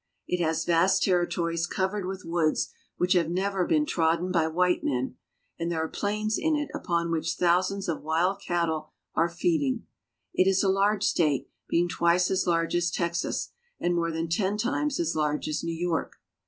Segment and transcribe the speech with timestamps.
[0.27, 5.17] It has vast territories covered with woods which have never been trodden by white men,
[5.59, 9.85] and there are plains in it upon which thou sands of wild cattle are feeding.
[10.33, 14.57] It is a large state, being twice as large as Texas and more than ten
[14.57, 16.13] times as large as New York.